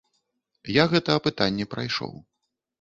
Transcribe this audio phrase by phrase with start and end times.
[0.81, 2.13] Я гэта апытанне прайшоў.